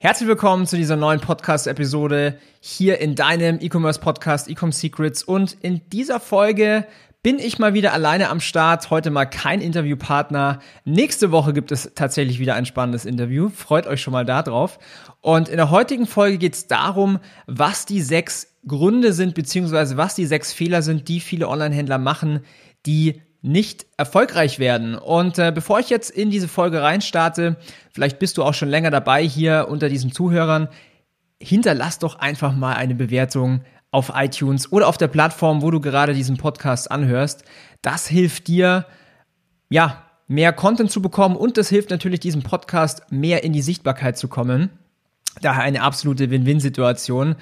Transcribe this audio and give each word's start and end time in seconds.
Herzlich 0.00 0.28
willkommen 0.28 0.64
zu 0.64 0.76
dieser 0.76 0.94
neuen 0.94 1.18
Podcast-Episode 1.18 2.38
hier 2.60 3.00
in 3.00 3.16
deinem 3.16 3.58
E-Commerce-Podcast 3.60 4.48
Ecom 4.48 4.70
Secrets. 4.70 5.24
Und 5.24 5.56
in 5.60 5.80
dieser 5.90 6.20
Folge 6.20 6.86
bin 7.24 7.40
ich 7.40 7.58
mal 7.58 7.74
wieder 7.74 7.92
alleine 7.92 8.28
am 8.28 8.38
Start. 8.38 8.90
Heute 8.90 9.10
mal 9.10 9.24
kein 9.24 9.60
Interviewpartner. 9.60 10.60
Nächste 10.84 11.32
Woche 11.32 11.52
gibt 11.52 11.72
es 11.72 11.94
tatsächlich 11.96 12.38
wieder 12.38 12.54
ein 12.54 12.64
spannendes 12.64 13.06
Interview. 13.06 13.48
Freut 13.48 13.88
euch 13.88 14.00
schon 14.00 14.12
mal 14.12 14.24
darauf. 14.24 14.78
Und 15.20 15.48
in 15.48 15.56
der 15.56 15.72
heutigen 15.72 16.06
Folge 16.06 16.38
geht 16.38 16.54
es 16.54 16.68
darum, 16.68 17.18
was 17.48 17.84
die 17.84 18.00
sechs 18.00 18.54
Gründe 18.68 19.12
sind, 19.12 19.34
beziehungsweise 19.34 19.96
was 19.96 20.14
die 20.14 20.26
sechs 20.26 20.52
Fehler 20.52 20.82
sind, 20.82 21.08
die 21.08 21.18
viele 21.18 21.48
Online-Händler 21.48 21.98
machen, 21.98 22.44
die 22.86 23.20
nicht 23.40 23.86
erfolgreich 23.96 24.58
werden. 24.58 24.96
Und 24.96 25.38
äh, 25.38 25.52
bevor 25.54 25.78
ich 25.78 25.90
jetzt 25.90 26.10
in 26.10 26.30
diese 26.30 26.48
Folge 26.48 26.82
reinstarte, 26.82 27.56
vielleicht 27.92 28.18
bist 28.18 28.36
du 28.36 28.42
auch 28.42 28.54
schon 28.54 28.68
länger 28.68 28.90
dabei 28.90 29.22
hier 29.22 29.66
unter 29.68 29.88
diesen 29.88 30.12
Zuhörern, 30.12 30.68
hinterlass 31.40 31.98
doch 31.98 32.18
einfach 32.18 32.54
mal 32.54 32.74
eine 32.74 32.94
Bewertung 32.94 33.62
auf 33.90 34.12
iTunes 34.14 34.70
oder 34.72 34.88
auf 34.88 34.98
der 34.98 35.08
Plattform, 35.08 35.62
wo 35.62 35.70
du 35.70 35.80
gerade 35.80 36.14
diesen 36.14 36.36
Podcast 36.36 36.90
anhörst. 36.90 37.44
Das 37.80 38.06
hilft 38.06 38.48
dir, 38.48 38.86
ja, 39.70 40.04
mehr 40.26 40.52
Content 40.52 40.90
zu 40.90 41.00
bekommen 41.00 41.36
und 41.36 41.56
das 41.56 41.68
hilft 41.68 41.90
natürlich 41.90 42.20
diesem 42.20 42.42
Podcast 42.42 43.02
mehr 43.10 43.44
in 43.44 43.52
die 43.52 43.62
Sichtbarkeit 43.62 44.18
zu 44.18 44.28
kommen. 44.28 44.70
Daher 45.40 45.62
eine 45.62 45.82
absolute 45.82 46.30
Win-Win-Situation. 46.30 47.36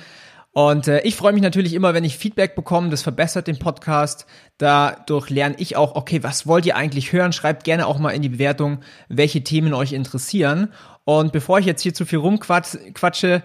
Und 0.56 0.88
äh, 0.88 1.02
ich 1.02 1.16
freue 1.16 1.34
mich 1.34 1.42
natürlich 1.42 1.74
immer, 1.74 1.92
wenn 1.92 2.02
ich 2.02 2.16
Feedback 2.16 2.54
bekomme. 2.54 2.88
Das 2.88 3.02
verbessert 3.02 3.46
den 3.46 3.58
Podcast. 3.58 4.24
Dadurch 4.56 5.28
lerne 5.28 5.56
ich 5.58 5.76
auch, 5.76 5.96
okay, 5.96 6.22
was 6.22 6.46
wollt 6.46 6.64
ihr 6.64 6.76
eigentlich 6.76 7.12
hören? 7.12 7.34
Schreibt 7.34 7.64
gerne 7.64 7.86
auch 7.86 7.98
mal 7.98 8.12
in 8.12 8.22
die 8.22 8.30
Bewertung, 8.30 8.78
welche 9.10 9.44
Themen 9.44 9.74
euch 9.74 9.92
interessieren. 9.92 10.72
Und 11.04 11.30
bevor 11.30 11.58
ich 11.58 11.66
jetzt 11.66 11.82
hier 11.82 11.92
zu 11.92 12.06
viel 12.06 12.20
rumquatsche, 12.20 13.42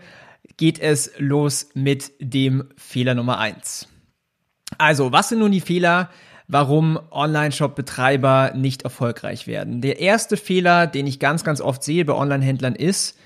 geht 0.56 0.80
es 0.80 1.12
los 1.18 1.72
mit 1.74 2.14
dem 2.22 2.70
Fehler 2.78 3.14
Nummer 3.14 3.40
eins. 3.40 3.90
Also, 4.78 5.12
was 5.12 5.28
sind 5.28 5.40
nun 5.40 5.52
die 5.52 5.60
Fehler, 5.60 6.10
warum 6.48 6.98
Online-Shop-Betreiber 7.12 8.54
nicht 8.56 8.84
erfolgreich 8.84 9.48
werden? 9.48 9.82
Der 9.82 10.00
erste 10.00 10.38
Fehler, 10.38 10.88
den 10.88 11.08
ich 11.08 11.20
ganz, 11.20 11.44
ganz 11.44 11.60
oft 11.60 11.84
sehe 11.84 12.06
bei 12.06 12.14
Online-Händlern 12.14 12.76
ist, 12.76 13.20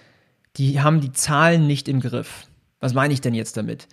die 0.58 0.82
haben 0.82 1.02
die 1.02 1.12
Zahlen 1.12 1.68
nicht 1.68 1.88
im 1.88 2.00
Griff. 2.00 2.48
Was 2.86 2.94
meine 2.94 3.16
ich 3.16 3.22
denn 3.22 3.34
jetzt 3.34 3.58
damit? 3.58 3.88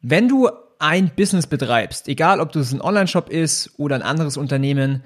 Wenn 0.00 0.26
du 0.26 0.48
ein 0.78 1.10
Business 1.14 1.46
betreibst, 1.46 2.08
egal 2.08 2.40
ob 2.40 2.50
das 2.50 2.72
ein 2.72 2.80
Online-Shop 2.80 3.28
ist 3.28 3.74
oder 3.76 3.94
ein 3.94 4.00
anderes 4.00 4.38
Unternehmen, 4.38 5.04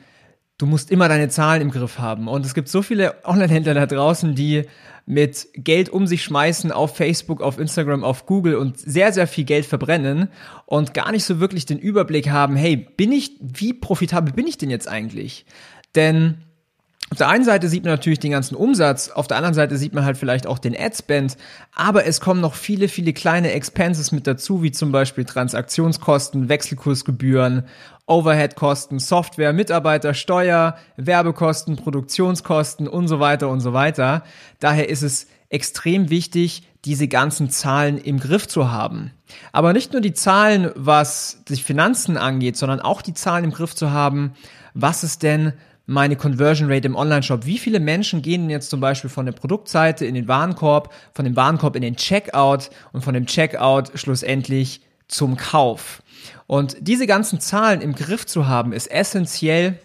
du 0.58 0.66
musst 0.66 0.92
immer 0.92 1.08
deine 1.08 1.28
Zahlen 1.28 1.60
im 1.60 1.72
Griff 1.72 1.98
haben. 1.98 2.28
Und 2.28 2.46
es 2.46 2.54
gibt 2.54 2.68
so 2.68 2.82
viele 2.82 3.16
Online-Händler 3.24 3.74
da 3.74 3.86
draußen, 3.86 4.36
die 4.36 4.62
mit 5.06 5.48
Geld 5.54 5.88
um 5.88 6.06
sich 6.06 6.22
schmeißen 6.22 6.70
auf 6.70 6.94
Facebook, 6.94 7.42
auf 7.42 7.58
Instagram, 7.58 8.04
auf 8.04 8.26
Google 8.26 8.54
und 8.54 8.78
sehr, 8.78 9.12
sehr 9.12 9.26
viel 9.26 9.42
Geld 9.42 9.66
verbrennen 9.66 10.28
und 10.66 10.94
gar 10.94 11.10
nicht 11.10 11.24
so 11.24 11.40
wirklich 11.40 11.66
den 11.66 11.80
Überblick 11.80 12.30
haben, 12.30 12.54
hey, 12.54 12.76
bin 12.76 13.10
ich, 13.10 13.32
wie 13.40 13.72
profitabel 13.72 14.32
bin 14.32 14.46
ich 14.46 14.56
denn 14.56 14.70
jetzt 14.70 14.86
eigentlich? 14.86 15.46
Denn 15.96 16.44
auf 17.10 17.18
der 17.18 17.28
einen 17.28 17.44
Seite 17.44 17.68
sieht 17.68 17.82
man 17.82 17.92
natürlich 17.92 18.20
den 18.20 18.30
ganzen 18.30 18.54
Umsatz, 18.54 19.10
auf 19.10 19.26
der 19.26 19.36
anderen 19.36 19.54
Seite 19.54 19.76
sieht 19.76 19.94
man 19.94 20.04
halt 20.04 20.16
vielleicht 20.16 20.46
auch 20.46 20.60
den 20.60 20.78
Adspend, 20.78 21.36
aber 21.74 22.06
es 22.06 22.20
kommen 22.20 22.40
noch 22.40 22.54
viele, 22.54 22.86
viele 22.86 23.12
kleine 23.12 23.50
Expenses 23.50 24.12
mit 24.12 24.28
dazu, 24.28 24.62
wie 24.62 24.70
zum 24.70 24.92
Beispiel 24.92 25.24
Transaktionskosten, 25.24 26.48
Wechselkursgebühren, 26.48 27.64
Overheadkosten, 28.06 29.00
Software, 29.00 29.52
Mitarbeiter, 29.52 30.14
Steuer, 30.14 30.76
Werbekosten, 30.96 31.76
Produktionskosten 31.76 32.86
und 32.86 33.08
so 33.08 33.18
weiter 33.18 33.48
und 33.48 33.60
so 33.60 33.72
weiter. 33.72 34.22
Daher 34.60 34.88
ist 34.88 35.02
es 35.02 35.26
extrem 35.48 36.10
wichtig, 36.10 36.62
diese 36.84 37.08
ganzen 37.08 37.50
Zahlen 37.50 37.98
im 37.98 38.20
Griff 38.20 38.46
zu 38.46 38.70
haben. 38.70 39.10
Aber 39.52 39.72
nicht 39.72 39.92
nur 39.92 40.00
die 40.00 40.14
Zahlen, 40.14 40.70
was 40.76 41.42
die 41.48 41.56
Finanzen 41.56 42.16
angeht, 42.16 42.56
sondern 42.56 42.80
auch 42.80 43.02
die 43.02 43.14
Zahlen 43.14 43.44
im 43.44 43.50
Griff 43.50 43.74
zu 43.74 43.90
haben, 43.90 44.32
was 44.74 45.02
es 45.02 45.18
denn 45.18 45.52
meine 45.90 46.14
Conversion 46.14 46.70
Rate 46.70 46.86
im 46.86 46.94
Online-Shop. 46.94 47.44
Wie 47.46 47.58
viele 47.58 47.80
Menschen 47.80 48.22
gehen 48.22 48.48
jetzt 48.48 48.70
zum 48.70 48.78
Beispiel 48.78 49.10
von 49.10 49.26
der 49.26 49.32
Produktseite 49.32 50.06
in 50.06 50.14
den 50.14 50.28
Warenkorb, 50.28 50.94
von 51.14 51.24
dem 51.24 51.34
Warenkorb 51.34 51.74
in 51.74 51.82
den 51.82 51.96
Checkout 51.96 52.70
und 52.92 53.02
von 53.02 53.12
dem 53.12 53.26
Checkout 53.26 53.90
schlussendlich 53.94 54.82
zum 55.08 55.36
Kauf? 55.36 56.00
Und 56.46 56.76
diese 56.80 57.08
ganzen 57.08 57.40
Zahlen 57.40 57.80
im 57.80 57.96
Griff 57.96 58.24
zu 58.24 58.46
haben, 58.46 58.72
ist 58.72 58.86
essentiell, 58.86 59.80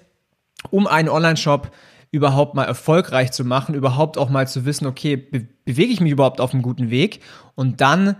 um 0.69 0.85
einen 0.85 1.09
Online-Shop 1.09 1.71
überhaupt 2.11 2.53
mal 2.53 2.65
erfolgreich 2.65 3.31
zu 3.31 3.43
machen, 3.43 3.73
überhaupt 3.73 4.19
auch 4.19 4.29
mal 4.29 4.47
zu 4.47 4.63
wissen, 4.63 4.85
okay, 4.85 5.15
be 5.17 5.47
bewege 5.65 5.91
ich 5.91 6.01
mich 6.01 6.11
überhaupt 6.11 6.39
auf 6.39 6.53
einem 6.53 6.61
guten 6.61 6.91
Weg 6.91 7.21
und 7.55 7.81
dann 7.81 8.15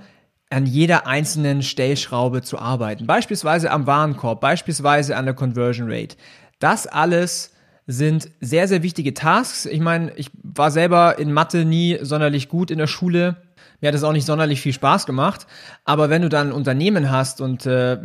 an 0.50 0.66
jeder 0.66 1.06
einzelnen 1.06 1.62
Stellschraube 1.62 2.42
zu 2.42 2.58
arbeiten. 2.58 3.06
Beispielsweise 3.06 3.70
am 3.70 3.86
Warenkorb, 3.86 4.42
beispielsweise 4.42 5.16
an 5.16 5.26
der 5.26 5.36
Conversion 5.36 5.92
Rate. 5.92 6.18
Das 6.58 6.88
alles 6.88 7.55
sind 7.88 8.30
sehr, 8.42 8.68
sehr 8.68 8.84
wichtige 8.84 9.14
Tasks. 9.14 9.66
Ich 9.66 9.80
meine, 9.80 10.12
ich 10.16 10.32
war 10.42 10.72
selber 10.72 11.20
in 11.20 11.32
Mathe 11.32 11.66
nie 11.66 12.00
sonderlich 12.02 12.50
gut 12.50 12.72
in 12.72 12.78
der 12.78 12.88
Schule. 12.88 13.38
Mir 13.82 13.90
hat 13.90 13.96
es 13.96 14.04
auch 14.04 14.14
nicht 14.14 14.26
sonderlich 14.26 14.62
viel 14.62 14.74
Spaß 14.74 15.06
gemacht. 15.06 15.46
Aber 15.84 16.10
wenn 16.10 16.22
du 16.22 16.30
dann 16.30 16.48
ein 16.48 16.54
Unternehmen 16.54 17.12
hast 17.12 17.42
und 17.42 17.66
äh, 17.66 18.00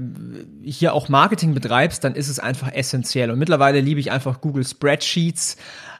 hier 0.63 0.93
auch 0.93 1.09
Marketing 1.09 1.55
betreibst, 1.55 2.05
dann 2.05 2.15
ist 2.15 2.29
es 2.29 2.39
einfach 2.39 2.73
essentiell. 2.73 3.31
Und 3.31 3.39
mittlerweile 3.39 3.81
liebe 3.81 4.01
ich 4.01 4.11
einfach 4.11 4.41
Google 4.41 4.67
Spreadsheets. 4.67 5.57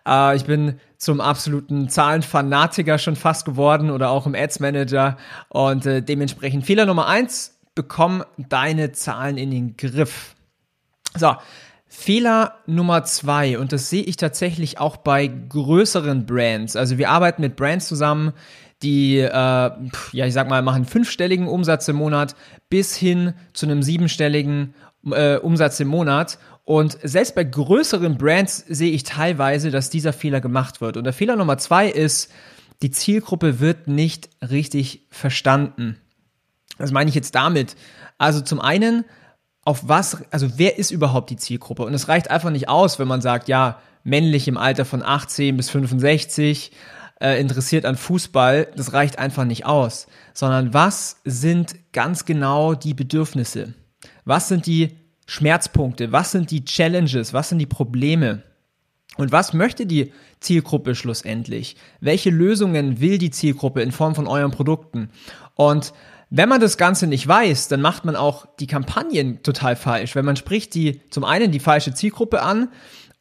Äh, 0.07 0.37
ich 0.37 0.45
bin 0.45 0.79
zum 0.99 1.21
absoluten 1.21 1.89
Zahlenfanatiker 1.89 2.99
schon 2.99 3.17
fast 3.17 3.47
geworden 3.47 3.91
oder 3.91 4.11
auch 4.11 4.27
im 4.27 4.35
Ads 4.35 4.61
Manager. 4.61 5.17
Und 5.49 5.87
äh, 5.87 6.03
dementsprechend 6.03 6.67
Fehler 6.67 6.85
Nummer 6.85 7.07
eins, 7.07 7.57
bekomm 7.75 8.25
deine 8.37 8.93
Zahlen 8.93 9.39
in 9.39 9.51
den 9.51 9.77
Griff. 9.77 10.35
So, 11.17 11.37
Fehler 11.93 12.55
Nummer 12.67 13.03
zwei, 13.03 13.59
und 13.59 13.73
das 13.73 13.91
sehe 13.91 14.05
ich 14.05 14.17
tatsächlich 14.17 14.79
auch 14.79 14.97
bei 14.97 15.27
größeren 15.27 16.25
Brands. 16.25 16.77
Also 16.77 16.99
wir 16.99 17.11
arbeiten 17.11 17.43
mit 17.43 17.57
Brands 17.57 17.89
zusammen, 17.89 18.33
die, 18.81 19.19
äh, 19.19 19.29
ja, 19.29 20.25
ich 20.25 20.33
sag 20.33 20.49
mal, 20.49 20.63
machen 20.63 20.85
fünfstelligen 20.85 21.49
Umsatz 21.49 21.89
im 21.89 21.97
Monat 21.97 22.37
bis 22.69 22.95
hin 22.95 23.35
zu 23.55 23.67
einem 23.67 23.83
siebenstelligen 23.83 24.75
äh, 25.11 25.37
Umsatz 25.39 25.81
im 25.81 25.89
Monat. 25.89 26.39
Und 26.65 26.97
selbst 27.03 27.35
bei 27.35 27.43
größeren 27.43 28.17
Brands 28.17 28.65
sehe 28.69 28.93
ich 28.93 29.03
teilweise, 29.03 29.73
dass 29.73 29.91
dieser 29.91 30.13
Fehler 30.13 30.41
gemacht 30.41 30.81
wird. 30.81 30.97
Und 30.97 31.03
der 31.03 31.13
Fehler 31.13 31.35
Nummer 31.35 31.59
zwei 31.59 31.89
ist, 31.89 32.31
die 32.83 32.93
Zielgruppe 32.93 33.59
wird 33.59 33.89
nicht 33.89 34.31
richtig 34.49 35.09
verstanden. 35.11 35.97
Was 36.79 36.93
meine 36.93 37.09
ich 37.09 37.17
jetzt 37.17 37.35
damit? 37.35 37.75
Also 38.17 38.41
zum 38.41 38.61
einen 38.61 39.05
auf 39.65 39.89
was, 39.89 40.19
also 40.31 40.49
wer 40.57 40.79
ist 40.79 40.91
überhaupt 40.91 41.31
die 41.31 41.37
Zielgruppe? 41.37 41.85
Und 41.85 41.95
es 41.95 42.09
reicht 42.09 42.31
einfach 42.31 42.51
nicht 42.51 42.69
aus, 42.69 42.99
wenn 42.99 43.09
man 43.09 43.21
sagt, 43.21 43.49
ja, 43.49 43.81
männlich 44.03 44.49
im 44.49 44.57
Alter 44.57 44.85
von 44.85 45.03
18 45.03 45.57
bis 45.57 45.71
65, 45.71 46.73
äh, 47.21 47.39
interessiert 47.41 47.85
an 47.85 47.97
Fußball, 47.97 48.69
das 48.77 48.93
reicht 48.93 49.19
einfach 49.19 49.45
nicht 49.45 49.67
aus, 49.67 50.07
sondern 50.33 50.73
was 50.73 51.21
sind 51.25 51.77
ganz 51.93 52.25
genau 52.25 52.75
die 52.75 52.95
Bedürfnisse? 52.95 53.75
Was 54.25 54.49
sind 54.49 54.67
die 54.67 54.97
Schmerzpunkte? 55.27 56.13
Was 56.13 56.33
sind 56.33 56.51
die 56.51 56.65
Challenges? 56.65 57.33
Was 57.35 57.51
sind 57.51 57.59
die 57.59 57.67
Probleme? 57.67 58.43
Und 59.17 59.33
was 59.33 59.53
möchte 59.53 59.87
die 59.87 60.13
Zielgruppe 60.41 60.95
schlussendlich? 60.95 61.77
Welche 62.01 62.31
Lösungen 62.31 63.01
will 63.01 63.19
die 63.19 63.31
Zielgruppe 63.31 63.83
in 63.83 63.93
Form 63.93 64.15
von 64.15 64.27
euren 64.27 64.51
Produkten? 64.51 65.11
Und 65.55 65.93
wenn 66.31 66.49
man 66.49 66.61
das 66.61 66.77
Ganze 66.77 67.09
nicht 67.09 67.27
weiß, 67.27 67.69
dann 67.69 67.81
macht 67.81 68.05
man 68.05 68.15
auch 68.15 68.47
die 68.61 68.69
Kampagnen 68.69 69.43
total 69.43 69.75
falsch. 69.75 70.15
Wenn 70.15 70.25
man 70.25 70.37
spricht 70.37 70.75
die 70.75 71.03
zum 71.11 71.25
einen 71.25 71.51
die 71.51 71.59
falsche 71.59 71.93
Zielgruppe 71.93 72.41
an 72.43 72.69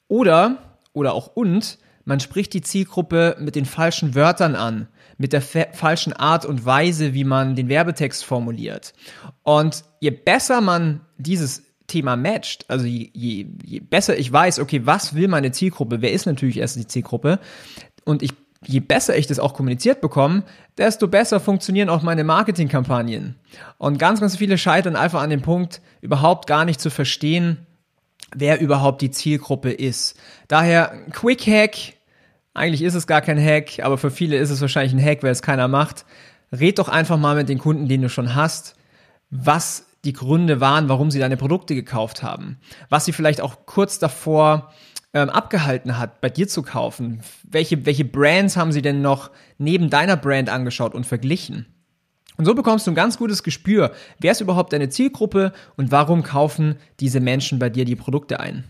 oder 0.07 0.77
oder 0.94 1.13
auch 1.13 1.27
und 1.35 1.79
man 2.06 2.19
spricht 2.19 2.53
die 2.53 2.61
Zielgruppe 2.61 3.35
mit 3.39 3.56
den 3.56 3.65
falschen 3.65 4.15
Wörtern 4.15 4.56
an, 4.56 4.88
mit 5.17 5.33
der 5.33 5.41
falschen 5.41 6.13
Art 6.13 6.45
und 6.45 6.65
Weise, 6.65 7.13
wie 7.13 7.23
man 7.23 7.56
den 7.56 7.69
Werbetext 7.69 8.25
formuliert. 8.25 8.94
Und 9.44 9.83
je 10.00 10.11
besser 10.11 10.61
man 10.61 11.01
dieses 11.17 11.63
Thema 11.88 12.15
matcht, 12.15 12.65
also 12.67 12.85
je, 12.85 13.09
je, 13.13 13.47
je 13.63 13.79
besser 13.79 14.17
ich 14.17 14.31
weiß, 14.31 14.59
okay, 14.59 14.85
was 14.85 15.13
will 15.13 15.27
meine 15.27 15.51
Zielgruppe, 15.51 16.01
wer 16.01 16.11
ist 16.11 16.25
natürlich 16.25 16.57
erst 16.57 16.77
die 16.77 16.88
Zielgruppe 16.88 17.39
und 18.06 18.23
ich 18.23 18.33
je 18.65 18.79
besser 18.79 19.17
ich 19.17 19.27
das 19.27 19.39
auch 19.39 19.53
kommuniziert 19.53 20.01
bekomme, 20.01 20.44
desto 20.77 21.07
besser 21.07 21.39
funktionieren 21.39 21.89
auch 21.89 22.01
meine 22.01 22.23
Marketingkampagnen. 22.23 23.35
Und 23.77 24.00
ganz, 24.00 24.19
ganz 24.19 24.35
viele 24.35 24.57
scheitern 24.57 24.95
einfach 24.95 25.21
an 25.21 25.29
dem 25.29 25.41
Punkt, 25.41 25.81
überhaupt 26.01 26.47
gar 26.47 26.65
nicht 26.65 26.81
zu 26.81 26.89
verstehen, 26.89 27.65
wer 28.35 28.59
überhaupt 28.59 29.01
die 29.01 29.11
Zielgruppe 29.11 29.71
ist. 29.71 30.19
Daher 30.47 30.91
Quick 31.11 31.47
Hack, 31.47 31.75
eigentlich 32.53 32.81
ist 32.81 32.95
es 32.95 33.07
gar 33.07 33.21
kein 33.21 33.39
Hack, 33.39 33.79
aber 33.79 33.97
für 33.97 34.11
viele 34.11 34.38
ist 34.38 34.50
es 34.50 34.61
wahrscheinlich 34.61 34.94
ein 34.94 35.03
Hack, 35.03 35.23
weil 35.23 35.31
es 35.31 35.41
keiner 35.41 35.67
macht. 35.67 36.06
Red 36.51 36.79
doch 36.79 36.89
einfach 36.89 37.17
mal 37.17 37.35
mit 37.35 37.47
den 37.47 37.59
Kunden, 37.59 37.88
den 37.88 38.01
du 38.01 38.09
schon 38.09 38.35
hast, 38.35 38.75
was 39.29 39.85
die 40.06 40.13
Gründe 40.13 40.62
waren, 40.62 40.90
warum 40.90 41.12
sie 41.12 41.19
deine 41.19 41.38
Produkte 41.38 41.75
gekauft 41.75 42.24
haben. 42.24 42.57
Was 42.90 43.06
sie 43.06 43.13
vielleicht 43.13 43.42
auch 43.42 43.66
kurz 43.66 44.00
davor 44.00 44.72
ähm, 45.13 45.30
abgehalten 45.30 45.98
hat, 45.98 46.22
bei 46.22 46.30
dir 46.30 46.48
zu 46.48 46.62
kaufen. 46.62 47.22
Welche, 47.44 47.86
welche 47.86 48.06
Brands 48.06 48.56
haben 48.56 48.72
sie 48.72 48.81
denn 48.81 49.01
noch 49.01 49.31
neben 49.57 49.90
deiner 49.90 50.18
Brand 50.18 50.50
angeschaut 50.50 50.94
und 50.94 51.06
verglichen? 51.06 51.66
Und 52.38 52.46
so 52.46 52.56
bekommst 52.56 52.88
du 52.88 52.92
ein 52.92 52.96
ganz 52.96 53.18
gutes 53.18 53.44
Gespür, 53.44 53.92
wer 54.19 54.31
ist 54.31 54.40
überhaupt 54.40 54.72
deine 54.72 54.88
Zielgruppe 54.90 55.51
und 55.75 55.92
warum 55.92 56.24
kaufen 56.24 56.78
diese 57.02 57.19
Menschen 57.19 57.60
bei 57.60 57.69
dir 57.69 57.84
die 57.84 57.98
Produkte 57.98 58.40
ein. 58.40 58.63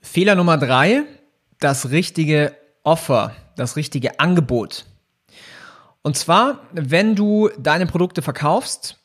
Fehler 0.00 0.34
Nummer 0.34 0.56
drei, 0.56 1.02
das 1.58 1.90
richtige 1.90 2.54
Offer, 2.82 3.34
das 3.56 3.76
richtige 3.76 4.18
Angebot. 4.18 4.86
Und 6.00 6.16
zwar, 6.16 6.60
wenn 6.72 7.14
du 7.14 7.50
deine 7.58 7.84
Produkte 7.86 8.22
verkaufst, 8.22 8.99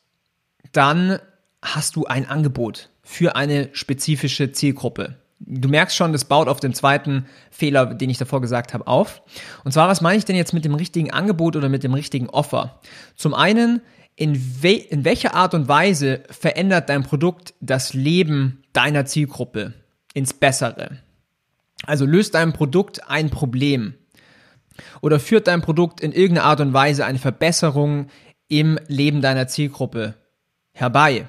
dann 0.72 1.18
hast 1.62 1.96
du 1.96 2.06
ein 2.06 2.28
Angebot 2.28 2.90
für 3.02 3.36
eine 3.36 3.70
spezifische 3.72 4.52
Zielgruppe. 4.52 5.16
Du 5.38 5.68
merkst 5.68 5.96
schon, 5.96 6.12
das 6.12 6.24
baut 6.24 6.48
auf 6.48 6.60
den 6.60 6.72
zweiten 6.72 7.26
Fehler, 7.50 7.94
den 7.94 8.08
ich 8.08 8.18
davor 8.18 8.40
gesagt 8.40 8.72
habe, 8.72 8.86
auf. 8.86 9.22
Und 9.64 9.72
zwar, 9.72 9.88
was 9.88 10.00
meine 10.00 10.18
ich 10.18 10.24
denn 10.24 10.36
jetzt 10.36 10.54
mit 10.54 10.64
dem 10.64 10.74
richtigen 10.74 11.12
Angebot 11.12 11.56
oder 11.56 11.68
mit 11.68 11.84
dem 11.84 11.92
richtigen 11.92 12.30
Offer? 12.30 12.80
Zum 13.16 13.34
einen, 13.34 13.82
in, 14.16 14.62
we 14.62 14.72
in 14.72 15.04
welcher 15.04 15.34
Art 15.34 15.52
und 15.52 15.68
Weise 15.68 16.22
verändert 16.30 16.88
dein 16.88 17.02
Produkt 17.02 17.52
das 17.60 17.92
Leben 17.92 18.62
deiner 18.72 19.04
Zielgruppe 19.04 19.74
ins 20.14 20.32
Bessere? 20.32 20.98
Also 21.84 22.06
löst 22.06 22.34
dein 22.34 22.54
Produkt 22.54 23.08
ein 23.08 23.28
Problem 23.28 23.94
oder 25.02 25.20
führt 25.20 25.48
dein 25.48 25.60
Produkt 25.60 26.00
in 26.00 26.12
irgendeiner 26.12 26.46
Art 26.46 26.60
und 26.60 26.72
Weise 26.72 27.04
eine 27.04 27.18
Verbesserung 27.18 28.08
im 28.48 28.78
Leben 28.88 29.20
deiner 29.20 29.48
Zielgruppe 29.48 30.14
herbei? 30.76 31.26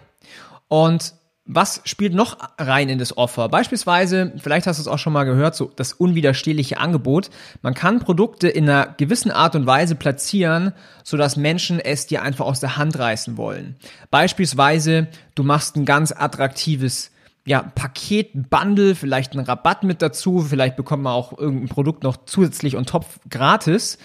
Und 0.67 1.13
was 1.49 1.81
spielt 1.85 2.13
noch 2.13 2.37
rein 2.57 2.89
in 2.89 2.99
das 2.99 3.15
Offer? 3.15 3.47
Beispielsweise, 3.47 4.33
vielleicht 4.37 4.67
hast 4.67 4.79
du 4.79 4.81
es 4.81 4.87
auch 4.87 4.99
schon 4.99 5.13
mal 5.13 5.23
gehört, 5.23 5.55
so 5.55 5.71
das 5.73 5.93
unwiderstehliche 5.93 6.77
Angebot. 6.77 7.29
Man 7.61 7.73
kann 7.73 7.99
Produkte 7.99 8.49
in 8.49 8.69
einer 8.69 8.93
gewissen 8.97 9.31
Art 9.31 9.55
und 9.55 9.65
Weise 9.65 9.95
platzieren, 9.95 10.73
sodass 11.05 11.37
Menschen 11.37 11.79
es 11.79 12.05
dir 12.05 12.21
einfach 12.21 12.45
aus 12.45 12.59
der 12.59 12.75
Hand 12.75 12.99
reißen 12.99 13.37
wollen. 13.37 13.77
Beispielsweise, 14.11 15.07
du 15.35 15.43
machst 15.43 15.77
ein 15.77 15.85
ganz 15.85 16.11
attraktives 16.11 17.11
ja, 17.45 17.61
Paket, 17.63 18.49
Bundle, 18.49 18.93
vielleicht 18.93 19.31
einen 19.31 19.45
Rabatt 19.45 19.83
mit 19.83 20.01
dazu, 20.01 20.41
vielleicht 20.41 20.75
bekommt 20.75 21.03
man 21.03 21.13
auch 21.13 21.37
irgendein 21.37 21.69
Produkt 21.69 22.03
noch 22.03 22.17
zusätzlich 22.25 22.75
und 22.75 22.89
top 22.89 23.05
gratis. 23.29 23.99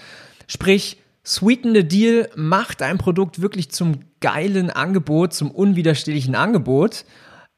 Sprich, 0.47 1.02
sweeten 1.25 1.73
the 1.73 1.87
Deal, 1.87 2.29
macht 2.35 2.81
dein 2.81 2.97
Produkt 2.97 3.41
wirklich 3.41 3.71
zum 3.71 3.99
geilen 4.19 4.69
Angebot, 4.69 5.33
zum 5.33 5.51
unwiderstehlichen 5.51 6.35
Angebot 6.35 7.05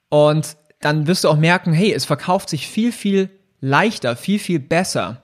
und 0.09 0.55
dann 0.81 1.07
wirst 1.07 1.23
du 1.23 1.29
auch 1.29 1.37
merken, 1.37 1.73
hey, 1.73 1.93
es 1.93 2.05
verkauft 2.05 2.49
sich 2.49 2.67
viel, 2.67 2.91
viel 2.91 3.29
leichter, 3.59 4.15
viel, 4.15 4.39
viel 4.39 4.59
besser. 4.59 5.23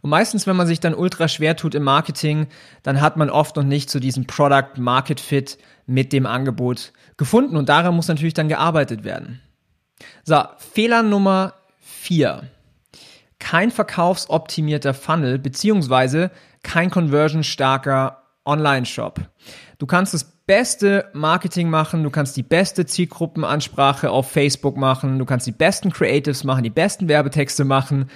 Und 0.00 0.10
meistens, 0.10 0.46
wenn 0.46 0.56
man 0.56 0.66
sich 0.66 0.80
dann 0.80 0.94
ultra 0.94 1.28
schwer 1.28 1.56
tut 1.56 1.74
im 1.74 1.82
Marketing, 1.82 2.46
dann 2.82 3.00
hat 3.00 3.16
man 3.16 3.28
oft 3.28 3.56
noch 3.56 3.62
nicht 3.62 3.90
so 3.90 4.00
diesen 4.00 4.26
Product 4.26 4.78
Market 4.78 5.20
Fit 5.20 5.58
mit 5.86 6.12
dem 6.12 6.24
Angebot 6.24 6.92
gefunden. 7.18 7.56
Und 7.56 7.68
daran 7.68 7.94
muss 7.94 8.08
natürlich 8.08 8.34
dann 8.34 8.48
gearbeitet 8.48 9.04
werden. 9.04 9.40
So, 10.24 10.42
Fehler 10.56 11.02
Nummer 11.02 11.54
vier: 11.80 12.44
Kein 13.38 13.70
verkaufsoptimierter 13.70 14.94
Funnel, 14.94 15.38
beziehungsweise 15.38 16.30
kein 16.62 16.90
conversionstarker 16.90 18.22
Online-Shop. 18.44 19.20
Du 19.78 19.86
kannst 19.86 20.14
das 20.14 20.24
beste 20.46 21.08
Marketing 21.12 21.70
machen, 21.70 22.02
du 22.02 22.10
kannst 22.10 22.36
die 22.36 22.42
beste 22.42 22.86
Zielgruppenansprache 22.86 24.10
auf 24.10 24.30
Facebook 24.30 24.76
machen, 24.76 25.18
du 25.18 25.24
kannst 25.24 25.46
die 25.46 25.52
besten 25.52 25.92
Creatives 25.92 26.44
machen, 26.44 26.64
die 26.64 26.70
besten 26.70 27.08
Werbetexte 27.08 27.64
machen. 27.64 28.10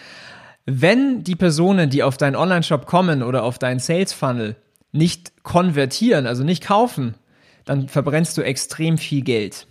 Wenn 0.67 1.23
die 1.23 1.37
Personen, 1.37 1.91
die 1.91 2.03
auf 2.03 2.17
deinen 2.17 2.37
Online-Shop 2.37 2.87
kommen 2.87 3.23
oder 3.23 3.45
auf 3.45 3.59
deinen 3.59 3.79
Sales-Funnel 3.79 4.57
nicht 4.93 5.45
konvertieren, 5.45 6.27
also 6.27 6.43
nicht 6.43 6.65
kaufen, 6.65 7.15
dann 7.65 7.89
verbrennst 7.89 8.37
du 8.37 8.43
extrem 8.43 8.99
viel 8.99 9.23
Geld. 9.23 9.67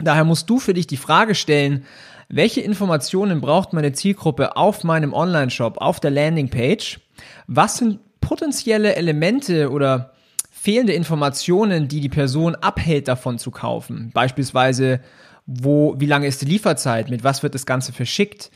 Daher 0.00 0.24
musst 0.24 0.48
du 0.48 0.58
für 0.58 0.74
dich 0.74 0.86
die 0.86 0.96
Frage 0.96 1.34
stellen, 1.34 1.84
welche 2.28 2.60
Informationen 2.60 3.40
braucht 3.40 3.72
meine 3.72 3.92
Zielgruppe 3.92 4.56
auf 4.56 4.84
meinem 4.84 5.12
Online-Shop, 5.12 5.78
auf 5.78 5.98
der 5.98 6.10
Landingpage? 6.10 7.00
Was 7.46 7.78
sind 7.78 8.00
potenzielle 8.20 8.96
Elemente 8.96 9.70
oder 9.70 10.12
fehlende 10.50 10.92
Informationen, 10.92 11.88
die 11.88 12.00
die 12.00 12.08
Person 12.08 12.54
abhält, 12.56 13.08
davon 13.08 13.38
zu 13.38 13.50
kaufen. 13.50 14.10
Beispielsweise, 14.12 15.00
wo, 15.46 15.94
wie 15.98 16.06
lange 16.06 16.26
ist 16.26 16.42
die 16.42 16.46
Lieferzeit? 16.46 17.10
Mit 17.10 17.24
was 17.24 17.42
wird 17.42 17.54
das 17.54 17.64
Ganze 17.64 17.92
verschickt? 17.92 18.50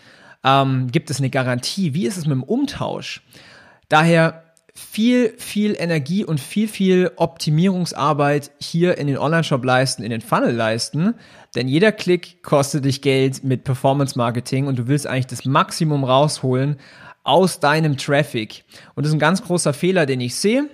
Ähm, 0.44 0.88
gibt 0.90 1.10
es 1.10 1.20
eine 1.20 1.30
Garantie? 1.30 1.94
Wie 1.94 2.06
ist 2.06 2.16
es 2.16 2.26
mit 2.26 2.34
dem 2.34 2.42
Umtausch? 2.42 3.22
Daher 3.88 4.42
viel, 4.74 5.34
viel 5.38 5.76
Energie 5.78 6.24
und 6.24 6.40
viel, 6.40 6.66
viel 6.66 7.12
Optimierungsarbeit 7.16 8.50
hier 8.58 8.98
in 8.98 9.06
den 9.06 9.18
Online-Shop 9.18 9.64
leisten, 9.64 10.02
in 10.02 10.10
den 10.10 10.22
Funnel 10.22 10.54
leisten. 10.54 11.14
Denn 11.54 11.68
jeder 11.68 11.92
Klick 11.92 12.42
kostet 12.42 12.84
dich 12.84 13.00
Geld 13.00 13.44
mit 13.44 13.64
Performance 13.64 14.18
Marketing 14.18 14.66
und 14.66 14.78
du 14.78 14.88
willst 14.88 15.06
eigentlich 15.06 15.28
das 15.28 15.44
Maximum 15.44 16.04
rausholen 16.04 16.78
aus 17.24 17.60
deinem 17.60 17.96
Traffic. 17.96 18.64
Und 18.94 19.04
das 19.04 19.10
ist 19.10 19.16
ein 19.16 19.20
ganz 19.20 19.42
großer 19.42 19.72
Fehler, 19.72 20.06
den 20.06 20.20
ich 20.20 20.34
sehe. 20.34 20.68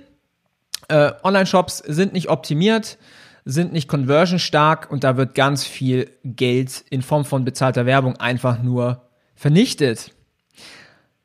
Äh, 0.88 1.12
Online-Shops 1.22 1.78
sind 1.78 2.12
nicht 2.12 2.28
optimiert, 2.28 2.98
sind 3.44 3.72
nicht 3.72 3.88
conversion 3.88 4.38
stark 4.38 4.90
und 4.90 5.04
da 5.04 5.16
wird 5.16 5.34
ganz 5.34 5.64
viel 5.64 6.10
Geld 6.24 6.84
in 6.90 7.02
Form 7.02 7.24
von 7.24 7.44
bezahlter 7.44 7.86
Werbung 7.86 8.16
einfach 8.16 8.62
nur 8.62 9.08
vernichtet. 9.34 10.12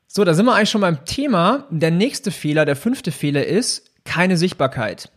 So, 0.06 0.24
da 0.24 0.34
sind 0.34 0.46
wir 0.46 0.54
eigentlich 0.54 0.70
schon 0.70 0.80
beim 0.80 1.04
Thema. 1.04 1.66
Der 1.70 1.90
nächste 1.90 2.30
Fehler, 2.30 2.64
der 2.64 2.76
fünfte 2.76 3.10
Fehler 3.10 3.46
ist 3.46 3.90
keine 4.04 4.36
Sichtbarkeit. 4.36 5.10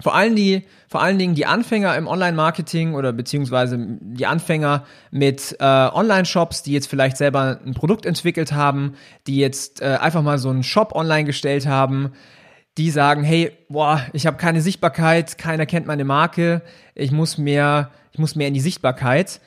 Vor 0.00 0.14
allen, 0.14 0.36
die, 0.36 0.64
vor 0.88 1.00
allen 1.02 1.18
Dingen 1.18 1.34
die 1.34 1.46
Anfänger 1.46 1.96
im 1.96 2.06
Online-Marketing 2.06 2.94
oder 2.94 3.12
beziehungsweise 3.12 3.78
die 3.78 4.26
Anfänger 4.26 4.84
mit 5.10 5.56
äh, 5.58 5.64
Online-Shops, 5.64 6.62
die 6.62 6.72
jetzt 6.72 6.88
vielleicht 6.88 7.16
selber 7.16 7.60
ein 7.64 7.72
Produkt 7.72 8.04
entwickelt 8.04 8.52
haben, 8.52 8.94
die 9.26 9.38
jetzt 9.38 9.80
äh, 9.80 9.96
einfach 10.00 10.22
mal 10.22 10.38
so 10.38 10.50
einen 10.50 10.62
Shop 10.62 10.94
online 10.94 11.24
gestellt 11.24 11.66
haben, 11.66 12.12
die 12.76 12.90
sagen, 12.90 13.24
hey, 13.24 13.52
boah, 13.68 14.04
ich 14.12 14.26
habe 14.26 14.36
keine 14.36 14.60
Sichtbarkeit, 14.60 15.38
keiner 15.38 15.64
kennt 15.64 15.86
meine 15.86 16.04
Marke, 16.04 16.62
ich 16.94 17.10
muss 17.10 17.38
mehr, 17.38 17.90
ich 18.12 18.18
muss 18.18 18.36
mehr 18.36 18.48
in 18.48 18.54
die 18.54 18.60
Sichtbarkeit. 18.60 19.40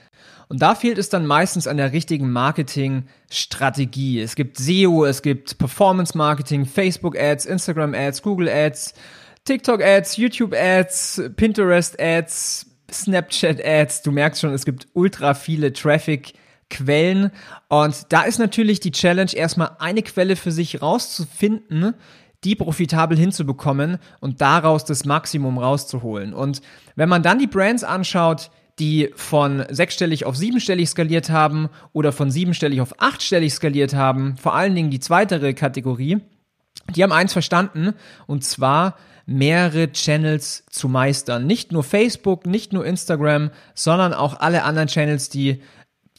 Und 0.48 0.64
da 0.64 0.74
fehlt 0.74 0.98
es 0.98 1.10
dann 1.10 1.28
meistens 1.28 1.68
an 1.68 1.78
der 1.78 1.94
richtigen 1.94 2.32
Marketingstrategie. 2.32 4.20
Es 4.20 4.34
gibt 4.34 4.58
SEO, 4.58 5.06
es 5.06 5.22
gibt 5.22 5.60
Performance 5.60 6.18
Marketing, 6.18 6.66
Facebook 6.66 7.16
Ads, 7.20 7.46
Instagram 7.46 7.94
Ads, 7.94 8.24
Google 8.24 8.50
Ads, 8.50 8.96
TikTok 9.46 9.82
Ads, 9.84 10.18
YouTube 10.18 10.54
Ads, 10.54 11.24
Pinterest 11.36 12.00
Ads, 12.00 12.66
Snapchat 12.92 13.64
Ads. 13.64 14.04
Du 14.04 14.12
merkst 14.12 14.42
schon, 14.42 14.54
es 14.54 14.66
gibt 14.66 14.88
ultra 14.94 15.34
viele 15.34 15.74
Traffic 15.74 16.34
Quellen. 16.70 17.32
Und 17.68 18.06
da 18.10 18.24
ist 18.24 18.40
natürlich 18.40 18.80
die 18.80 18.92
Challenge, 18.92 19.32
erstmal 19.34 19.72
eine 19.80 20.04
Quelle 20.04 20.36
für 20.36 20.52
sich 20.52 20.82
rauszufinden, 20.82 21.96
die 22.44 22.56
profitabel 22.56 23.18
hinzubekommen 23.18 23.98
und 24.22 24.42
daraus 24.42 24.86
das 24.86 25.04
Maximum 25.06 25.58
rauszuholen. 25.58 26.34
Und 26.34 26.62
wenn 26.96 27.10
man 27.10 27.24
dann 27.24 27.40
die 27.40 27.48
Brands 27.48 27.84
anschaut, 27.84 28.52
die 28.80 29.10
von 29.16 29.66
sechsstellig 29.70 30.26
auf 30.26 30.38
siebenstellig 30.38 30.90
skaliert 30.90 31.30
haben 31.30 31.68
oder 31.92 32.14
von 32.14 32.32
siebenstellig 32.32 32.80
auf 32.80 33.02
achtstellig 33.02 33.54
skaliert 33.54 33.94
haben, 33.94 34.38
vor 34.38 34.56
allen 34.56 34.74
Dingen 34.74 34.90
die 34.90 35.02
zweite 35.02 35.54
Kategorie, 35.54 36.20
die 36.96 37.04
haben 37.04 37.12
eins 37.12 37.34
verstanden 37.34 37.94
und 38.28 38.44
zwar 38.44 38.96
mehrere 39.26 39.92
Channels 39.92 40.66
zu 40.70 40.90
meistern. 40.90 41.46
Nicht 41.46 41.72
nur 41.72 41.84
Facebook, 41.84 42.46
nicht 42.46 42.74
nur 42.74 42.86
Instagram, 42.86 43.52
sondern 43.76 44.14
auch 44.14 44.40
alle 44.40 44.64
anderen 44.64 44.88
Channels, 44.88 45.30
die 45.30 45.62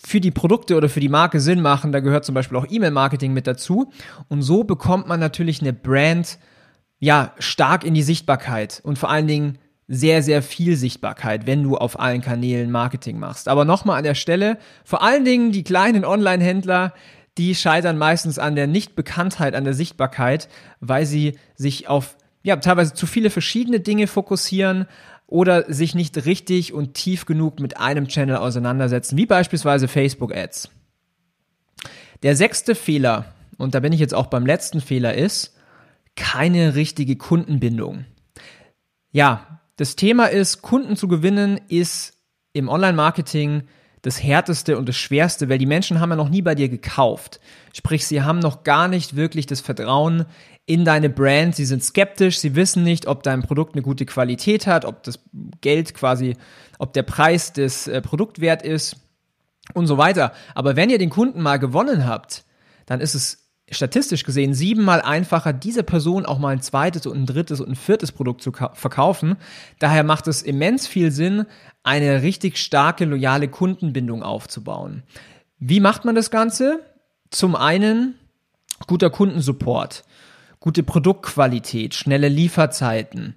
für 0.03 0.21
die 0.21 0.31
Produkte 0.31 0.77
oder 0.77 0.89
für 0.89 1.01
die 1.01 1.09
Marke 1.09 1.41
Sinn 1.41 1.61
machen. 1.61 1.93
Da 1.93 2.01
gehört 2.01 2.25
zum 2.25 2.35
Beispiel 2.35 2.57
auch 2.57 2.67
E-Mail-Marketing 2.69 3.33
mit 3.33 3.47
dazu. 3.47 3.93
Und 4.29 4.43
so 4.43 4.65
bekommt 4.65 5.09
man 5.09 5.21
natürlich 5.21 5.61
eine 5.61 5.73
Brand 5.73 6.39
ja 7.01 7.35
stark 7.39 7.85
in 7.85 7.95
die 7.95 8.03
Sichtbarkeit 8.03 8.81
und 8.85 8.99
vor 8.99 9.11
allen 9.11 9.27
Dingen 9.27 9.59
sehr, 9.89 10.23
sehr 10.23 10.41
viel 10.43 10.77
Sichtbarkeit, 10.77 11.47
wenn 11.49 11.65
du 11.65 11.77
auf 11.77 11.99
allen 11.99 12.21
Kanälen 12.21 12.71
Marketing 12.71 13.19
machst. 13.19 13.49
Aber 13.49 13.65
nochmal 13.65 13.99
an 13.99 14.05
der 14.05 14.15
Stelle, 14.15 14.57
vor 14.85 15.03
allen 15.03 15.25
Dingen 15.25 15.51
die 15.51 15.65
kleinen 15.65 16.05
Online-Händler, 16.05 16.95
die 17.39 17.55
scheitern 17.55 17.99
meistens 17.99 18.39
an 18.39 18.55
der 18.55 18.67
Nichtbekanntheit, 18.67 19.55
an 19.55 19.65
der 19.65 19.75
Sichtbarkeit, 19.75 20.49
weil 20.81 21.07
sie 21.07 21.39
sich 21.55 21.89
auf 21.89 22.17
ja, 22.43 22.57
teilweise 22.57 22.95
zu 22.95 23.07
viele 23.07 23.31
verschiedene 23.31 23.81
Dinge 23.81 24.07
fokussieren 24.07 24.87
oder 25.27 25.73
sich 25.73 25.95
nicht 25.95 26.25
richtig 26.25 26.73
und 26.73 26.95
tief 26.95 27.27
genug 27.27 27.61
mit 27.61 27.77
einem 27.77 28.09
Channel 28.09 28.37
auseinandersetzen, 28.37 29.17
wie 29.17 29.27
beispielsweise 29.27 29.89
Facebook 29.89 30.35
Ads. 30.35 30.71
Der 32.23 32.37
sechste 32.37 32.75
Fehler, 32.75 33.27
und 33.57 33.75
da 33.75 33.81
bin 33.81 33.93
ich 33.93 34.01
jetzt 34.01 34.15
auch 34.15 34.27
beim 34.27 34.47
letzten 34.47 34.81
Fehler, 34.81 35.15
ist 35.15 35.55
keine 36.17 36.75
richtige 36.75 37.17
Kundenbindung. 37.17 38.05
Ja, 39.13 39.61
das 39.77 39.97
Thema 39.97 40.27
ist, 40.27 40.63
Kunden 40.63 40.97
zu 40.97 41.09
gewinnen, 41.09 41.61
ist 41.69 42.15
im 42.53 42.69
Online-Marketing 42.69 43.63
das 44.03 44.23
Härteste 44.23 44.79
und 44.79 44.89
das 44.89 44.97
Schwerste, 44.97 45.49
weil 45.49 45.59
die 45.59 45.67
Menschen 45.67 46.01
haben 46.01 46.11
ja 46.11 46.17
noch 46.17 46.29
nie 46.29 46.43
bei 46.43 46.55
dir 46.55 46.69
gekauft. 46.69 47.41
Sprich, 47.75 48.07
sie 48.07 48.23
haben 48.23 48.39
noch 48.39 48.65
gar 48.65 48.89
nicht 48.89 49.17
wirklich 49.17 49.47
das 49.47 49.61
Vertrauen 49.61 50.25
in 50.67 50.85
deine 50.85 51.11
Brand. 51.11 51.57
Sie 51.57 51.65
sind 51.65 51.85
skeptisch, 51.85 52.39
sie 52.39 52.55
wissen 52.55 52.83
nicht, 52.83 53.07
ob 53.07 53.23
dein 53.23 53.43
Produkt 53.43 53.75
eine 53.75 53.83
gute 53.83 54.07
Qualität 54.07 54.67
hat, 54.67 54.85
ob 54.85 55.03
das 55.03 55.19
Geld 55.61 55.95
quasi, 55.95 56.37
ob 56.79 56.93
der 56.93 57.03
Preis 57.03 57.53
des 57.53 57.89
äh, 57.89 58.01
Produktwert 58.01 58.63
ist 58.63 58.97
und 59.75 59.87
so 59.87 59.99
weiter. 59.99 60.33
Aber 60.55 60.77
wenn 60.77 60.91
ihr 60.91 60.99
den 60.99 61.11
Kunden 61.11 61.43
mal 61.43 61.59
gewonnen 61.59 62.07
habt, 62.07 62.45
dann 62.87 63.01
ist 63.01 63.15
es 63.15 63.50
statistisch 63.71 64.25
gesehen 64.25 64.55
siebenmal 64.55 65.01
einfacher, 65.01 65.53
diese 65.53 65.83
Person 65.83 66.27
auch 66.27 66.39
mal 66.39 66.51
ein 66.51 66.63
zweites 66.63 67.07
und 67.07 67.17
ein 67.17 67.27
drittes 67.27 67.61
und 67.61 67.71
ein 67.71 67.77
viertes 67.77 68.13
Produkt 68.13 68.43
zu 68.43 68.53
verkaufen. 68.53 69.37
Daher 69.79 70.05
macht 70.05 70.27
es 70.27 70.43
immens 70.43 70.87
viel 70.87 71.11
Sinn, 71.11 71.47
eine 71.83 72.23
richtig 72.23 72.59
starke, 72.59 73.05
loyale 73.05 73.49
Kundenbindung 73.49 74.23
aufzubauen. 74.23 75.03
Wie 75.59 75.81
macht 75.81 76.05
man 76.05 76.15
das 76.15 76.31
Ganze? 76.31 76.81
Zum 77.31 77.55
einen 77.55 78.15
guter 78.87 79.11
Kundensupport, 79.11 80.05
gute 80.59 80.83
Produktqualität, 80.83 81.95
schnelle 81.95 82.29
Lieferzeiten, 82.29 83.35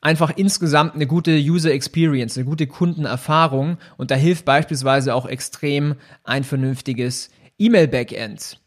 einfach 0.00 0.32
insgesamt 0.36 0.94
eine 0.94 1.06
gute 1.06 1.32
User 1.32 1.72
Experience, 1.72 2.36
eine 2.36 2.46
gute 2.46 2.66
Kundenerfahrung 2.66 3.78
und 3.96 4.10
da 4.10 4.14
hilft 4.14 4.44
beispielsweise 4.44 5.14
auch 5.14 5.26
extrem 5.26 5.96
ein 6.22 6.44
vernünftiges 6.44 7.30
E-Mail-Backend. 7.58 8.60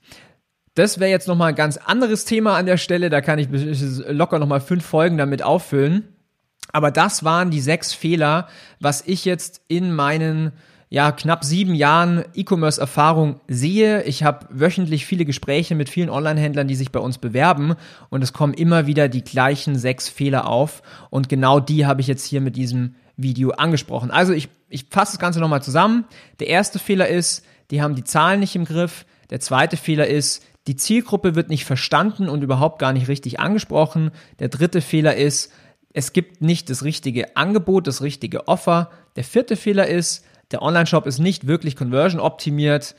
Das 0.78 1.00
wäre 1.00 1.10
jetzt 1.10 1.28
nochmal 1.28 1.50
ein 1.50 1.56
ganz 1.56 1.78
anderes 1.78 2.26
Thema 2.26 2.56
an 2.56 2.68
der 2.68 2.78
Stelle, 2.78 3.10
da 3.10 3.20
kann 3.20 3.40
ich 3.40 3.48
locker 4.08 4.38
nochmal 4.38 4.62
fünf 4.62 4.86
Folgen 4.86 5.18
damit 5.18 5.42
auffüllen. 5.42 6.08
Aber 6.72 6.92
das 6.92 7.24
waren 7.24 7.50
die 7.50 7.62
sechs 7.62 7.96
Fehler, 7.96 8.48
was 8.80 9.02
ich 9.08 9.26
jetzt 9.26 9.62
in 9.68 9.92
meinen 9.92 10.52
ja, 10.90 11.12
knapp 11.12 11.44
sieben 11.44 11.74
Jahren 11.74 12.26
E-Commerce-Erfahrung 12.36 13.42
sehe. 13.48 14.04
Ich 14.04 14.22
habe 14.22 14.46
wöchentlich 14.52 15.08
viele 15.08 15.26
Gespräche 15.26 15.74
mit 15.74 15.90
vielen 15.90 16.12
Online-Händlern, 16.12 16.68
die 16.68 16.76
sich 16.76 16.92
bei 16.92 17.00
uns 17.00 17.18
bewerben 17.18 17.74
und 18.10 18.24
es 18.24 18.32
kommen 18.32 18.54
immer 18.54 18.86
wieder 18.86 19.10
die 19.10 19.24
gleichen 19.24 19.78
sechs 19.78 20.08
Fehler 20.08 20.48
auf 20.48 20.84
und 21.10 21.28
genau 21.28 21.60
die 21.60 21.88
habe 21.88 22.02
ich 22.02 22.08
jetzt 22.08 22.26
hier 22.26 22.40
mit 22.40 22.56
diesem 22.56 22.94
Video 23.16 23.50
angesprochen. 23.50 24.12
Also 24.12 24.32
ich, 24.32 24.48
ich 24.70 24.86
fasse 24.92 25.14
das 25.14 25.20
Ganze 25.20 25.40
nochmal 25.40 25.64
zusammen. 25.64 26.06
Der 26.40 26.48
erste 26.48 26.78
Fehler 26.78 27.08
ist, 27.08 27.44
die 27.72 27.82
haben 27.82 27.96
die 27.96 28.04
Zahlen 28.04 28.40
nicht 28.40 28.56
im 28.56 28.66
Griff. 28.66 29.06
Der 29.32 29.40
zweite 29.40 29.76
Fehler 29.76 30.08
ist, 30.08 30.44
die 30.68 30.76
Zielgruppe 30.76 31.36
wird 31.36 31.50
nicht 31.50 31.66
verstanden 31.66 32.30
und 32.30 32.44
überhaupt 32.44 32.80
gar 32.80 32.94
nicht 32.94 33.08
richtig 33.08 33.40
angesprochen. 33.40 34.12
Der 34.40 34.50
dritte 34.50 34.82
Fehler 34.82 35.16
ist, 35.16 35.52
es 35.94 36.14
gibt 36.14 36.42
nicht 36.42 36.70
das 36.70 36.84
richtige 36.84 37.36
Angebot, 37.38 37.88
das 37.88 38.02
richtige 38.02 38.48
Offer. 38.48 38.92
Der 39.16 39.24
vierte 39.24 39.56
Fehler 39.56 39.88
ist, 39.88 40.26
der 40.52 40.62
Online-Shop 40.62 41.08
ist 41.08 41.20
nicht 41.20 41.48
wirklich 41.48 41.76
conversion 41.76 42.22
optimiert. 42.22 42.96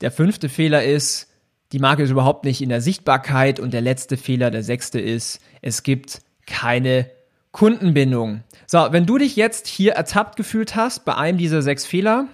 Der 0.00 0.10
fünfte 0.10 0.48
Fehler 0.48 0.84
ist, 0.84 1.30
die 1.72 1.78
Marke 1.78 2.02
ist 2.02 2.10
überhaupt 2.10 2.44
nicht 2.44 2.60
in 2.60 2.68
der 2.68 2.80
Sichtbarkeit. 2.80 3.60
Und 3.60 3.72
der 3.72 3.80
letzte 3.80 4.16
Fehler, 4.16 4.50
der 4.50 4.62
sechste 4.62 5.00
ist, 5.00 5.40
es 5.62 5.84
gibt 5.84 6.20
keine 6.46 7.10
Kundenbindung. 7.52 8.42
So, 8.66 8.88
wenn 8.90 9.06
du 9.06 9.18
dich 9.18 9.36
jetzt 9.36 9.68
hier 9.68 9.92
ertappt 9.92 10.36
gefühlt 10.36 10.74
hast 10.74 11.04
bei 11.04 11.14
einem 11.14 11.38
dieser 11.38 11.62
sechs 11.62 11.86
Fehler 11.86 12.26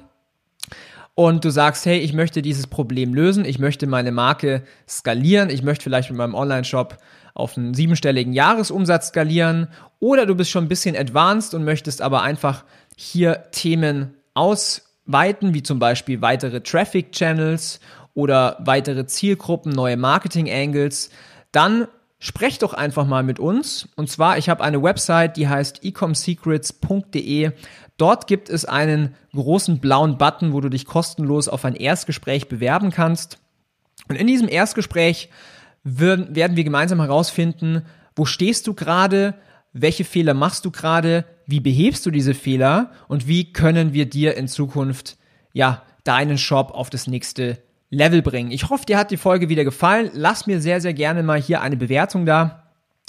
und 1.15 1.45
du 1.45 1.51
sagst, 1.51 1.87
hey, 1.87 1.99
ich 1.99 2.13
möchte 2.13 2.43
dieses 2.43 2.67
Problem 2.67 3.15
lösen, 3.15 3.45
ich 3.45 3.59
möchte 3.59 3.87
meine 3.87 4.13
Marke 4.13 4.63
skalieren, 4.89 5.51
ich 5.51 5.63
möchte 5.63 5.85
vielleicht 5.85 6.11
mit 6.11 6.19
meinem 6.19 6.35
Online-Shop 6.35 6.99
auf 7.35 7.57
einen 7.57 7.75
siebenstelligen 7.75 8.33
Jahresumsatz 8.33 9.09
skalieren. 9.09 9.69
Oder 9.99 10.27
du 10.27 10.35
bist 10.35 10.51
schon 10.51 10.65
ein 10.65 10.69
bisschen 10.69 10.97
advanced 10.97 11.55
und 11.55 11.65
möchtest 11.65 12.03
aber 12.03 12.23
einfach 12.23 12.65
hier 12.97 13.45
Themen 13.53 14.15
ausweiten, 14.35 15.55
wie 15.55 15.63
zum 15.63 15.79
Beispiel 15.79 16.23
weitere 16.23 16.61
Traffic 16.61 17.13
Channels 17.13 17.81
oder 18.15 18.57
weitere 18.61 19.07
Zielgruppen, 19.07 19.73
neue 19.73 19.97
Marketing 19.97 20.51
Angles, 20.51 21.11
dann 21.53 21.87
sprech 22.21 22.59
doch 22.59 22.75
einfach 22.75 23.07
mal 23.07 23.25
mit 23.25 23.41
uns. 23.41 23.89
Und 23.97 24.09
zwar, 24.09 24.39
ich 24.39 24.49
habe 24.49 24.63
eine 24.63 24.83
Website, 24.83 25.37
die 25.37 25.49
heißt 25.49 25.83
ecomsecrets.de. 25.83 27.51
Dort 27.97 28.27
gibt 28.29 28.49
es 28.49 28.65
einen 28.65 29.15
großen 29.33 29.81
blauen 29.81 30.19
Button, 30.19 30.53
wo 30.53 30.61
du 30.61 30.69
dich 30.69 30.85
kostenlos 30.85 31.49
auf 31.49 31.65
ein 31.65 31.75
Erstgespräch 31.75 32.49
bewerben 32.49 32.91
kannst. 32.91 33.39
Und 34.09 34.17
in 34.17 34.27
diesem 34.27 34.49
Erstgespräch 34.49 35.31
werden 35.83 36.57
wir 36.57 36.65
gemeinsam 36.65 37.01
herausfinden, 37.01 37.83
wo 38.15 38.27
stehst 38.27 38.67
du 38.67 38.75
gerade, 38.75 39.35
welche 39.73 40.05
Fehler 40.05 40.35
machst 40.35 40.65
du 40.65 40.71
gerade, 40.71 41.25
wie 41.47 41.61
behebst 41.61 42.05
du 42.05 42.11
diese 42.11 42.35
Fehler 42.35 42.91
und 43.09 43.27
wie 43.27 43.53
können 43.53 43.95
wir 43.95 44.09
dir 44.09 44.37
in 44.37 44.47
Zukunft 44.47 45.17
ja 45.53 45.83
deinen 46.05 46.37
Shop 46.37 46.73
auf 46.73 46.91
das 46.91 47.07
nächste 47.07 47.59
Level 47.91 48.23
bringen. 48.23 48.53
Ich 48.53 48.71
hoffe, 48.71 48.87
dir 48.87 48.97
hat 48.97 49.11
die 49.11 49.17
Folge 49.17 49.49
wieder 49.49 49.65
gefallen. 49.65 50.11
Lass 50.15 50.47
mir 50.47 50.61
sehr, 50.61 50.81
sehr 50.81 50.95
gerne 50.95 51.23
mal 51.23 51.41
hier 51.41 51.61
eine 51.61 51.77
Bewertung 51.77 52.25
da. 52.25 52.63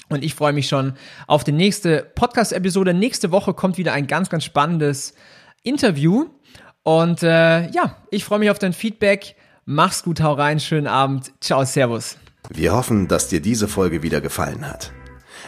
Und 0.08 0.24
ich 0.24 0.34
freue 0.34 0.52
mich 0.52 0.68
schon 0.68 0.94
auf 1.26 1.44
die 1.44 1.52
nächste 1.52 2.10
Podcast-Episode. 2.14 2.92
Nächste 2.92 3.30
Woche 3.30 3.54
kommt 3.54 3.78
wieder 3.78 3.92
ein 3.92 4.06
ganz, 4.06 4.28
ganz 4.28 4.44
spannendes 4.44 5.14
Interview. 5.62 6.26
Und 6.82 7.22
äh, 7.22 7.70
ja, 7.70 7.96
ich 8.10 8.24
freue 8.24 8.40
mich 8.40 8.50
auf 8.50 8.58
dein 8.58 8.72
Feedback. 8.72 9.36
Mach's 9.64 10.02
gut, 10.02 10.20
hau 10.20 10.32
rein, 10.32 10.58
schönen 10.58 10.88
Abend. 10.88 11.32
Ciao, 11.40 11.64
Servus. 11.64 12.18
Wir 12.50 12.74
hoffen, 12.74 13.06
dass 13.06 13.28
dir 13.28 13.40
diese 13.40 13.68
Folge 13.68 14.02
wieder 14.02 14.20
gefallen 14.20 14.68
hat. 14.68 14.92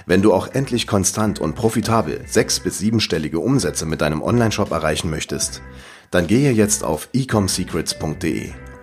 Wenn 0.07 0.23
du 0.23 0.33
auch 0.33 0.49
endlich 0.49 0.87
konstant 0.87 1.41
und 1.41 1.57
profitabel 1.57 2.23
sechs- 2.27 2.61
bis 2.61 2.79
siebenstellige 2.79 3.41
Umsätze 3.41 3.85
mit 3.85 4.01
deinem 4.01 4.23
Onlineshop 4.23 4.71
erreichen 4.71 5.11
möchtest, 5.11 5.61
dann 6.11 6.29
gehe 6.29 6.53
jetzt 6.53 6.85
auf 6.85 7.09
ecomsecrets.de 7.13 8.53